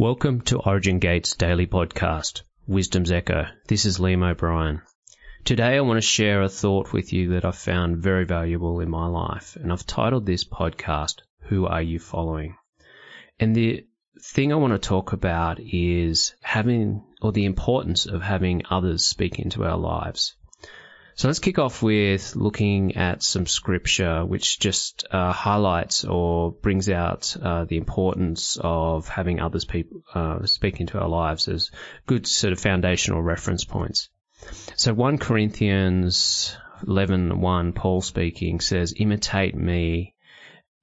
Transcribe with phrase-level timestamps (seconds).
[0.00, 3.46] Welcome to Origin Gate's daily podcast, Wisdom's Echo.
[3.66, 4.82] This is Liam O'Brien.
[5.42, 8.88] Today I want to share a thought with you that I've found very valuable in
[8.88, 12.54] my life, and I've titled this podcast, Who Are You Following?
[13.40, 13.88] And the
[14.22, 19.40] thing I want to talk about is having, or the importance of having others speak
[19.40, 20.36] into our lives.
[21.18, 26.88] So let's kick off with looking at some scripture which just uh, highlights or brings
[26.88, 31.72] out uh, the importance of having others people uh, speak into our lives as
[32.06, 34.10] good sort of foundational reference points.
[34.76, 40.14] So 1 Corinthians 11:1 Paul speaking says imitate me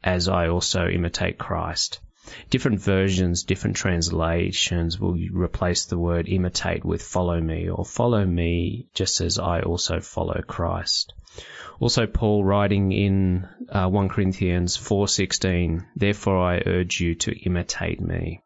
[0.04, 2.02] as I also imitate Christ.
[2.50, 8.88] Different versions, different translations will replace the word imitate with follow me or follow me
[8.94, 11.14] just as I also follow Christ.
[11.80, 18.42] Also Paul writing in uh, 1 Corinthians 4:16, therefore I urge you to imitate me.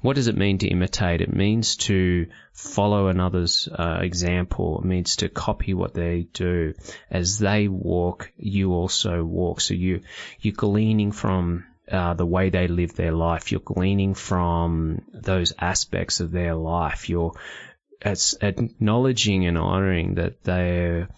[0.00, 1.20] What does it mean to imitate?
[1.20, 4.78] It means to follow another's uh, example.
[4.78, 6.74] It means to copy what they do.
[7.10, 9.60] As they walk, you also walk.
[9.60, 10.02] So you,
[10.40, 13.50] you're gleaning from uh, the way they live their life.
[13.50, 17.08] You're gleaning from those aspects of their life.
[17.08, 17.32] You're
[18.00, 21.08] it's acknowledging and honoring that they're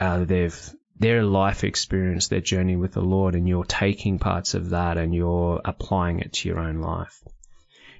[0.00, 4.70] uh, they've their life experience, their journey with the Lord, and you're taking parts of
[4.70, 7.22] that and you're applying it to your own life.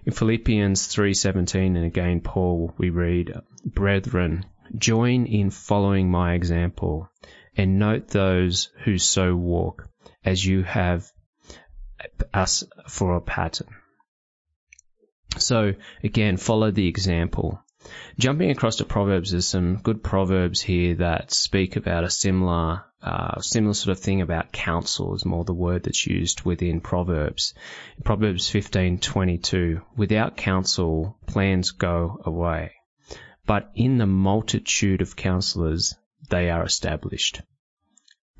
[0.06, 4.44] In Philippians 3:17 and again Paul we read, "Brethren,
[4.76, 7.08] join in following my example
[7.56, 9.88] and note those who so walk
[10.24, 11.10] as you have
[12.32, 13.68] us for a pattern.
[15.38, 17.60] So again, follow the example.
[18.18, 23.40] Jumping across to Proverbs, there's some good Proverbs here that speak about a similar, uh,
[23.40, 27.52] similar sort of thing about counsel is more the word that's used within Proverbs.
[28.02, 32.72] Proverbs 15:22, without counsel, plans go away,
[33.44, 35.94] but in the multitude of counselors,
[36.30, 37.42] they are established.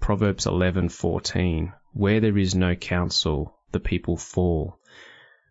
[0.05, 4.79] Proverbs 11:14, where there is no counsel, the people fall,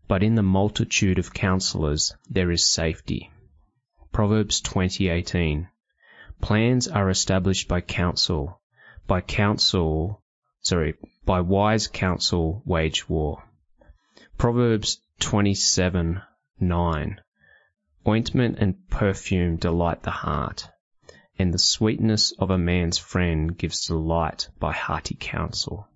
[0.07, 3.31] but in the multitude of counselors there is safety.
[4.11, 5.69] Proverbs 20:18.
[6.39, 8.61] Plans are established by counsel,
[9.07, 10.21] by counsel,
[10.61, 10.93] sorry,
[11.25, 13.43] by wise counsel wage war.
[14.37, 17.17] Proverbs 27:9.
[18.07, 20.69] Ointment and perfume delight the heart,
[21.39, 25.87] and the sweetness of a man's friend gives delight by hearty counsel.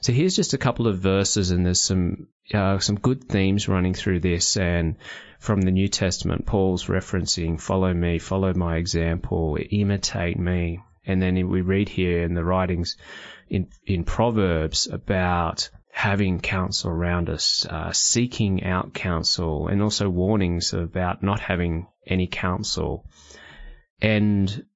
[0.00, 3.94] So here's just a couple of verses, and there's some uh, some good themes running
[3.94, 4.56] through this.
[4.56, 4.96] And
[5.40, 11.48] from the New Testament, Paul's referencing, "Follow me, follow my example, imitate me." And then
[11.48, 12.96] we read here in the writings
[13.48, 20.74] in in Proverbs about having counsel around us, uh, seeking out counsel, and also warnings
[20.74, 23.06] about not having any counsel.
[24.00, 24.66] And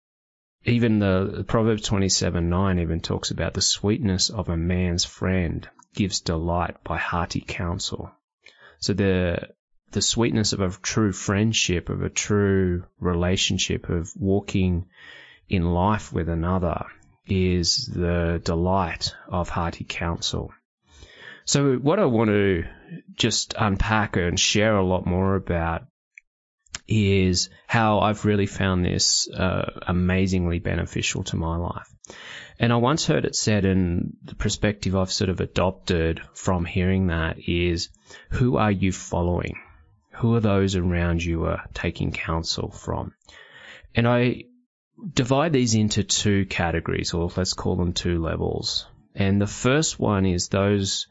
[0.64, 6.20] even the Proverbs 27 9 even talks about the sweetness of a man's friend gives
[6.20, 8.10] delight by hearty counsel.
[8.78, 9.48] So the
[9.92, 14.86] the sweetness of a true friendship, of a true relationship, of walking
[15.48, 16.86] in life with another
[17.26, 20.52] is the delight of hearty counsel.
[21.44, 22.64] So what I want to
[23.16, 25.86] just unpack and share a lot more about
[26.90, 31.88] is how I've really found this uh, amazingly beneficial to my life.
[32.58, 37.06] And I once heard it said, and the perspective I've sort of adopted from hearing
[37.06, 37.88] that is,
[38.30, 39.54] who are you following?
[40.14, 43.14] Who are those around you are taking counsel from?
[43.94, 44.44] And I
[45.14, 48.86] divide these into two categories, or let's call them two levels.
[49.14, 51.06] And the first one is those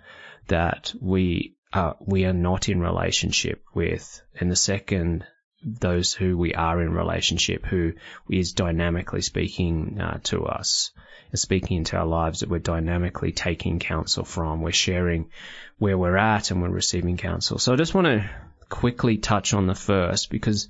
[0.48, 4.22] that we are, we are not in relationship with.
[4.40, 5.26] And the second
[5.64, 7.94] those who we are in relationship, who
[8.30, 10.92] is dynamically speaking uh, to us,
[11.34, 14.62] speaking into our lives that we're dynamically taking counsel from.
[14.62, 15.30] We're sharing
[15.78, 17.60] where we're at and we're receiving counsel.
[17.60, 18.30] So I just want to
[18.70, 20.70] quickly touch on the first because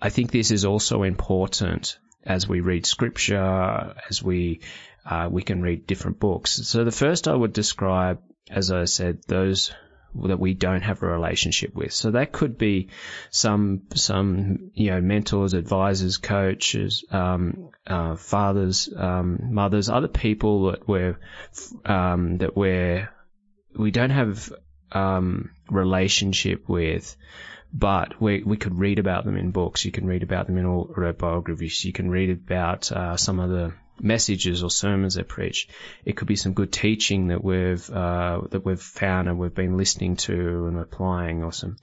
[0.00, 4.60] I think this is also important as we read scripture, as we
[5.08, 6.52] uh, we can read different books.
[6.52, 8.20] So the first I would describe,
[8.50, 9.72] as I said, those
[10.24, 11.92] that we don't have a relationship with.
[11.92, 12.88] So that could be
[13.30, 20.88] some some you know mentors, advisors, coaches, um, uh, fathers, um, mothers, other people that
[20.88, 21.18] we're
[21.84, 23.08] um, that we're
[23.76, 24.52] we don't have
[24.92, 27.16] um, relationship with.
[27.72, 29.84] But we we could read about them in books.
[29.84, 31.84] You can read about them in autobiographies.
[31.84, 35.68] You can read about uh, some of the messages or sermons they preach.
[36.04, 39.76] It could be some good teaching that we've uh, that we've found and we've been
[39.76, 41.76] listening to and applying, or some,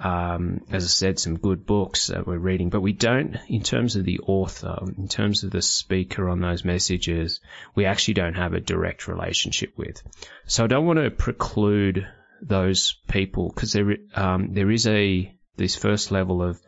[0.00, 2.70] um, as I said, some good books that we're reading.
[2.70, 6.64] But we don't, in terms of the author, in terms of the speaker on those
[6.64, 7.40] messages,
[7.74, 10.02] we actually don't have a direct relationship with.
[10.46, 12.06] So I don't want to preclude
[12.40, 16.60] those people because there um, there is a this first level of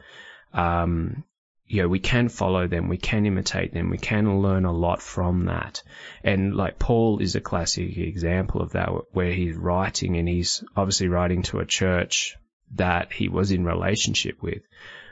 [0.52, 1.24] um,
[1.70, 5.00] you know, we can follow them, we can imitate them, we can learn a lot
[5.00, 5.84] from that.
[6.24, 11.06] And like Paul is a classic example of that, where he's writing and he's obviously
[11.06, 12.36] writing to a church
[12.74, 14.62] that he was in relationship with.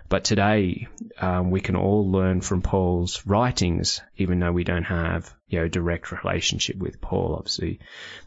[0.08, 0.88] But today,
[1.20, 5.68] um, we can all learn from Paul's writings, even though we don't have, you know,
[5.68, 7.36] direct relationship with Paul.
[7.36, 7.78] Obviously,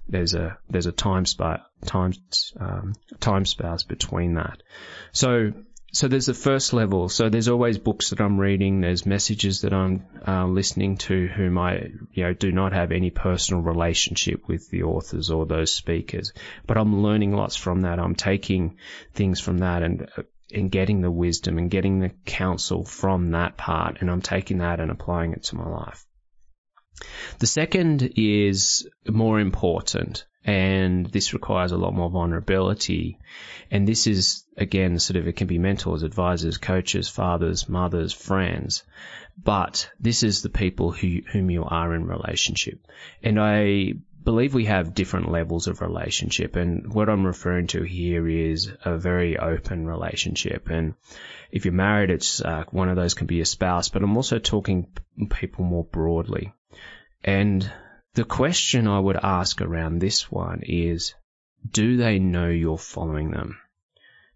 [0.08, 2.14] there's a there's a time spa time
[2.58, 4.64] um, time space between that.
[5.12, 5.52] So
[5.94, 7.10] so there's the first level.
[7.10, 8.80] So there's always books that I'm reading.
[8.80, 13.10] There's messages that I'm uh, listening to whom I, you know, do not have any
[13.10, 16.32] personal relationship with the authors or those speakers.
[16.66, 18.00] But I'm learning lots from that.
[18.00, 18.78] I'm taking
[19.14, 20.24] things from that and, uh,
[20.54, 23.98] and getting the wisdom and getting the counsel from that part.
[24.00, 26.06] And I'm taking that and applying it to my life.
[27.40, 33.20] The second is more important and this requires a lot more vulnerability.
[33.70, 38.84] And this is, again, sort of, it can be mentors, advisors, coaches, fathers, mothers, friends,
[39.42, 42.80] but this is the people who, whom you are in relationship.
[43.24, 43.94] And I
[44.24, 46.56] believe we have different levels of relationship.
[46.56, 50.70] And what I'm referring to here is a very open relationship.
[50.70, 50.96] And
[51.52, 54.40] if you're married, it's uh, one of those can be a spouse, but I'm also
[54.40, 54.88] talking
[55.30, 56.54] people more broadly.
[57.24, 57.72] And
[58.14, 61.14] the question I would ask around this one is,
[61.72, 63.58] do they know you're following them?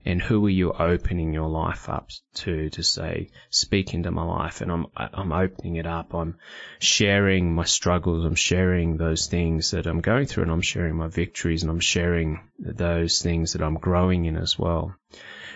[0.06, 4.62] And who are you opening your life up to, to say, speak into my life?
[4.62, 6.14] And I'm, I'm opening it up.
[6.14, 6.38] I'm
[6.80, 8.24] sharing my struggles.
[8.24, 11.80] I'm sharing those things that I'm going through and I'm sharing my victories and I'm
[11.82, 14.96] sharing those things that I'm growing in as well.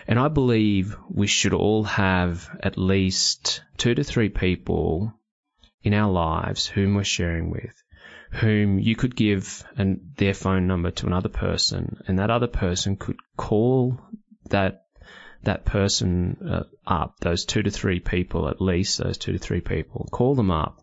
[0.06, 5.14] And I believe we should all have at least two to three people
[5.82, 7.80] in our lives whom we're sharing with
[8.30, 12.96] whom you could give an, their phone number to another person, and that other person
[12.96, 14.00] could call
[14.50, 14.84] that
[15.42, 19.60] that person uh, up, those two to three people at least, those two to three
[19.60, 20.82] people, call them up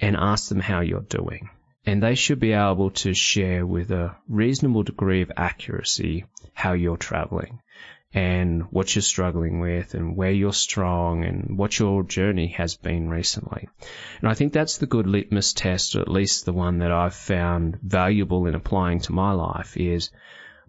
[0.00, 1.50] and ask them how you're doing.
[1.86, 6.96] And they should be able to share with a reasonable degree of accuracy how you're
[6.96, 7.60] traveling
[8.14, 13.10] and what you're struggling with and where you're strong and what your journey has been
[13.10, 13.68] recently.
[14.20, 17.14] And I think that's the good litmus test, or at least the one that I've
[17.14, 20.10] found valuable in applying to my life is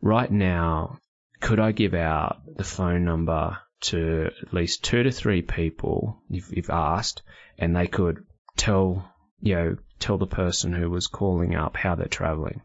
[0.01, 1.00] right now,
[1.39, 6.51] could I give out the phone number to at least two to three people if
[6.51, 7.21] you've asked
[7.57, 8.25] and they could
[8.57, 9.09] tell,
[9.41, 12.62] you know, tell the person who was calling up how they're traveling.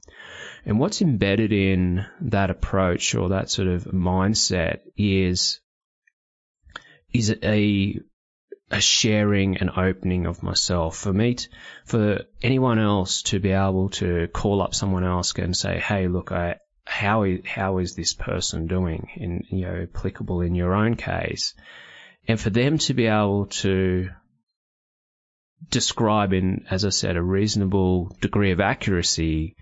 [0.65, 5.61] And what's embedded in that approach or that sort of mindset is
[7.13, 8.01] is a
[8.71, 10.97] a sharing and opening of myself.
[10.97, 11.37] For me,
[11.85, 16.33] for anyone else to be able to call up someone else and say, "Hey, look,
[16.33, 16.57] I
[16.87, 21.55] how is, how is this person doing?" In you know, applicable in your own case,
[22.27, 24.09] and for them to be able to
[25.71, 29.57] describe in, as I said, a reasonable degree of accuracy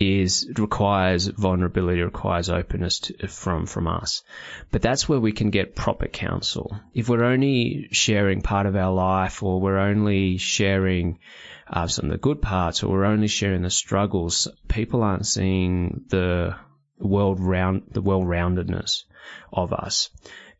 [0.00, 4.22] is requires vulnerability, requires openness to, from from us.
[4.70, 6.78] But that's where we can get proper counsel.
[6.94, 11.18] If we're only sharing part of our life, or we're only sharing
[11.66, 16.04] uh, some of the good parts, or we're only sharing the struggles, people aren't seeing
[16.08, 16.54] the
[16.98, 19.04] world round the well roundedness
[19.52, 20.10] of us.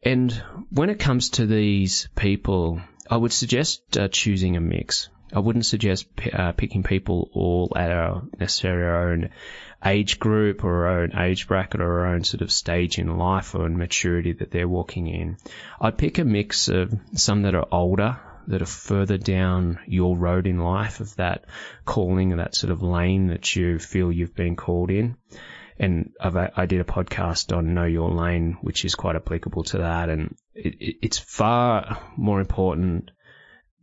[0.03, 0.33] And
[0.71, 5.09] when it comes to these people, I would suggest uh, choosing a mix.
[5.33, 9.31] I wouldn't suggest p- uh, picking people all at our necessarily our own
[9.85, 13.55] age group or our own age bracket or our own sort of stage in life
[13.55, 15.37] or in maturity that they're walking in.
[15.81, 20.47] I'd pick a mix of some that are older, that are further down your road
[20.47, 21.45] in life of that
[21.85, 25.17] calling, that sort of lane that you feel you've been called in.
[25.79, 29.79] And I've, i did a podcast on Know Your Lane, which is quite applicable to
[29.79, 30.09] that.
[30.09, 33.13] And it, it, it's far more important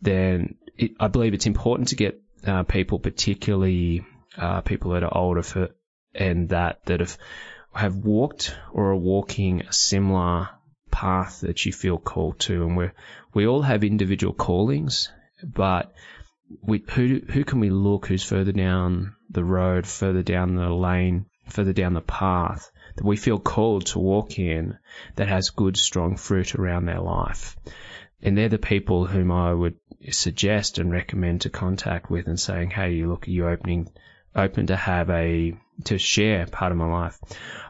[0.01, 4.05] than it, I believe it's important to get uh, people, particularly
[4.37, 5.69] uh, people that are older for,
[6.13, 7.17] and that that have
[7.73, 10.49] have walked or are walking a similar
[10.91, 12.89] path that you feel called to, and we
[13.33, 15.09] we all have individual callings,
[15.43, 15.93] but
[16.61, 21.25] we who who can we look who's further down the road, further down the lane,
[21.47, 24.77] further down the path that we feel called to walk in
[25.15, 27.55] that has good strong fruit around their life
[28.25, 29.75] and they're the people whom I would
[30.09, 33.89] suggest and recommend to contact with and saying, hey, you look, are you opening,
[34.35, 35.53] open to have a,
[35.85, 37.19] to share part of my life?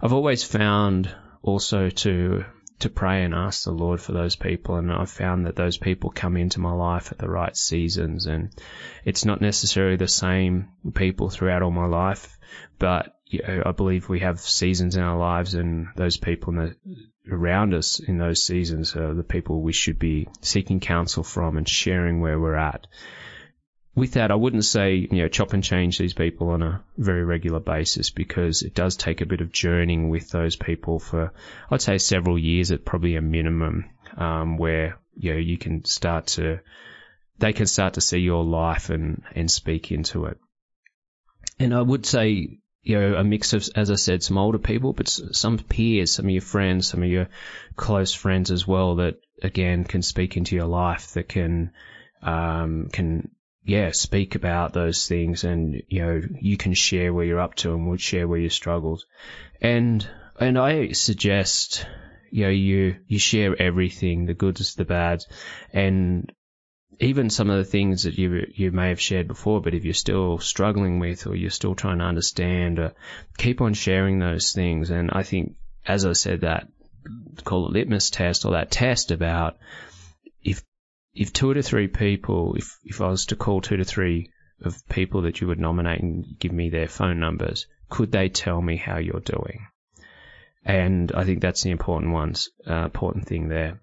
[0.01, 2.45] I've always found also to,
[2.79, 4.75] to pray and ask the Lord for those people.
[4.75, 8.25] And I've found that those people come into my life at the right seasons.
[8.25, 8.49] And
[9.05, 12.37] it's not necessarily the same people throughout all my life,
[12.77, 16.75] but you know, I believe we have seasons in our lives and those people the,
[17.31, 21.67] around us in those seasons are the people we should be seeking counsel from and
[21.67, 22.87] sharing where we're at.
[23.95, 27.23] With that, I wouldn't say, you know, chop and change these people on a very
[27.23, 31.31] regular basis because it does take a bit of journeying with those people for,
[31.71, 33.85] I'd say several years at probably a minimum,
[34.17, 36.59] um, where, you know, you can start to,
[37.39, 40.37] they can start to see your life and, and speak into it.
[41.57, 44.93] And I would say you know, a mix of, as I said, some older people,
[44.93, 47.27] but some peers, some of your friends, some of your
[47.75, 51.71] close friends as well that again can speak into your life that can,
[52.21, 53.31] um, can,
[53.65, 57.73] yeah, speak about those things and, you know, you can share where you're up to
[57.73, 59.03] and we'll share where you struggled.
[59.59, 60.07] And,
[60.39, 61.87] and I suggest,
[62.31, 65.27] you know, you, you share everything, the goods, the bads,
[65.73, 66.31] and
[66.99, 69.93] even some of the things that you you may have shared before, but if you're
[69.93, 72.89] still struggling with or you're still trying to understand, uh,
[73.37, 74.91] keep on sharing those things.
[74.91, 75.55] And I think,
[75.85, 76.67] as I said, that
[77.43, 79.57] call it litmus test or that test about
[81.15, 84.31] if two to three people, if if I was to call two to three
[84.61, 88.61] of people that you would nominate and give me their phone numbers, could they tell
[88.61, 89.67] me how you're doing?
[90.63, 93.81] And I think that's the important ones, uh, important thing there.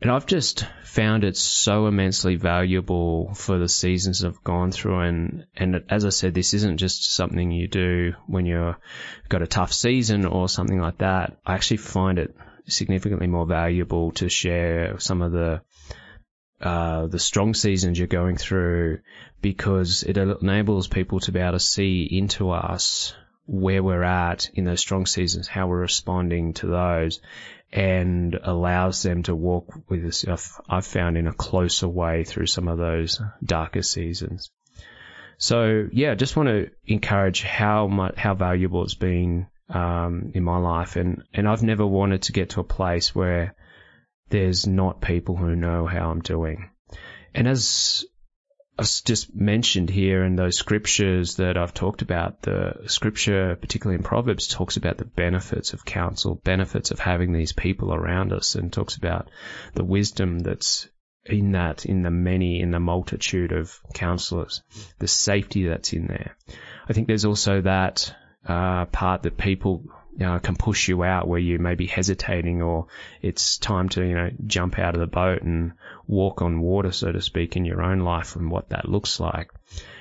[0.00, 5.00] And I've just found it so immensely valuable for the seasons I've gone through.
[5.00, 8.76] And, and as I said, this isn't just something you do when you've
[9.28, 11.38] got a tough season or something like that.
[11.46, 15.62] I actually find it significantly more valuable to share some of the,
[16.60, 19.00] uh, the strong seasons you're going through
[19.42, 23.14] because it enables people to be able to see into us
[23.46, 27.20] where we're at in those strong seasons, how we're responding to those,
[27.72, 30.24] and allows them to walk with us,
[30.68, 34.50] I've found, in a closer way through some of those darker seasons.
[35.36, 40.58] So yeah, just want to encourage how much, how valuable it's been um, in my
[40.58, 43.54] life, and and I've never wanted to get to a place where
[44.34, 46.68] there's not people who know how I'm doing.
[47.36, 48.04] And as
[48.76, 54.02] I've just mentioned here in those scriptures that I've talked about, the scripture, particularly in
[54.02, 58.72] Proverbs, talks about the benefits of counsel, benefits of having these people around us, and
[58.72, 59.30] talks about
[59.74, 60.88] the wisdom that's
[61.24, 64.64] in that, in the many, in the multitude of counselors,
[64.98, 66.36] the safety that's in there.
[66.88, 68.12] I think there's also that
[68.44, 69.84] uh, part that people
[70.22, 72.86] uh, can push you out where you may be hesitating or
[73.20, 75.72] it's time to, you know, jump out of the boat and
[76.06, 79.50] walk on water, so to speak, in your own life and what that looks like.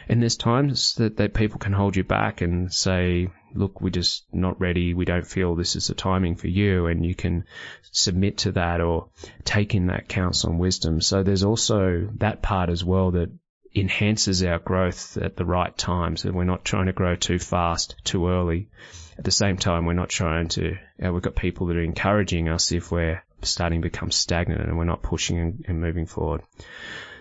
[0.08, 4.25] And there's times that, that people can hold you back and say, look, we're just
[4.34, 4.93] not ready.
[4.93, 6.88] We don't feel this is the timing for you.
[6.88, 7.46] And you can
[7.91, 9.08] submit to that or
[9.46, 11.01] take in that counsel and wisdom.
[11.01, 13.32] So there's also that part as well that
[13.75, 16.17] enhances our growth at the right time.
[16.17, 18.70] So we're not trying to grow too fast, too early
[19.17, 22.50] at the same time, we're not trying to, know, we've got people that are encouraging
[22.50, 26.41] us if we're starting to become stagnant and we're not pushing and, and moving forward.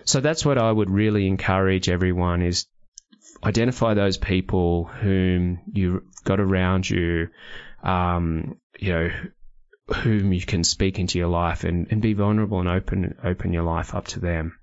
[0.05, 2.65] So that's what I would really encourage everyone is
[3.43, 7.29] identify those people whom you've got around you,
[7.83, 9.09] um, you know,
[9.95, 13.63] whom you can speak into your life and, and be vulnerable and open open your
[13.63, 14.57] life up to them.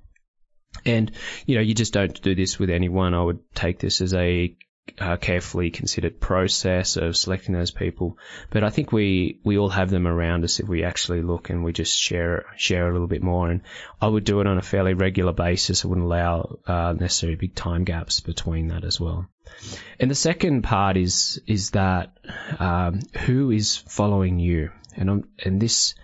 [0.85, 1.11] And
[1.47, 3.15] you know, you just don't do this with anyone.
[3.15, 4.57] I would take this as a
[4.99, 8.19] uh, carefully considered process of selecting those people.
[8.51, 11.65] But I think we, we all have them around us if we actually look and
[11.65, 13.51] we just share share a little bit more.
[13.51, 13.63] And
[14.01, 15.85] I would do it on a fairly regular basis.
[15.85, 19.27] I wouldn't allow uh, necessarily big time gaps between that as well.
[19.99, 22.17] And the second part is is that
[22.59, 25.95] um, who is following you, and I'm, and this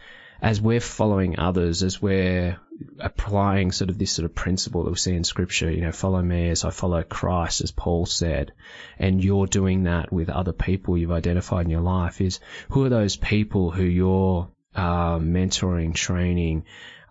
[0.43, 2.59] as we're following others, as we're
[2.99, 6.21] applying sort of this sort of principle that we see in scripture, you know, follow
[6.21, 8.53] me as I follow Christ, as Paul said,
[8.99, 12.41] and you're doing that with other people you've identified in your life is
[12.71, 16.65] who are those people who you're uh, mentoring, training,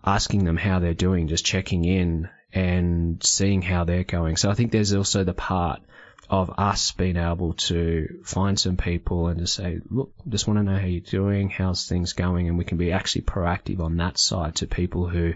[0.04, 4.36] asking them how they're doing, just checking in and seeing how they're going.
[4.36, 5.82] So I think there's also the part
[6.28, 10.64] of us being able to find some people and to say, look, just want to
[10.64, 14.18] know how you're doing, how's things going, and we can be actually proactive on that
[14.18, 15.34] side to people who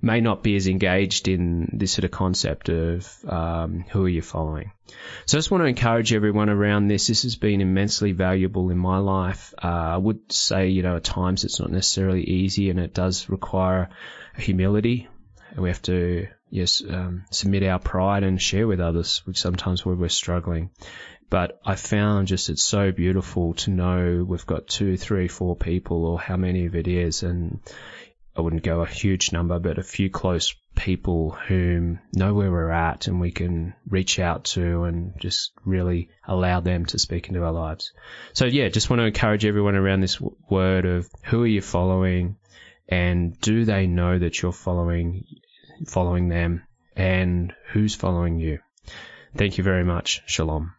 [0.00, 4.22] may not be as engaged in this sort of concept of um, who are you
[4.22, 4.72] following.
[5.26, 7.06] So I just want to encourage everyone around this.
[7.06, 9.52] This has been immensely valuable in my life.
[9.62, 13.28] Uh, I would say, you know, at times it's not necessarily easy and it does
[13.28, 13.90] require
[14.36, 15.08] humility.
[15.56, 19.94] We have to yes, um, submit our pride and share with others, which sometimes where
[19.94, 20.70] we're struggling.
[21.30, 26.04] But I found just it's so beautiful to know we've got two, three, four people,
[26.04, 27.60] or how many of it is, and
[28.36, 32.70] I wouldn't go a huge number, but a few close people whom know where we're
[32.70, 37.42] at and we can reach out to and just really allow them to speak into
[37.44, 37.92] our lives.
[38.34, 42.36] So yeah, just want to encourage everyone around this word of who are you following
[42.88, 45.24] and do they know that you're following
[45.86, 46.62] following them
[46.96, 48.58] and who's following you.
[49.36, 50.22] Thank you very much.
[50.26, 50.74] Shalom.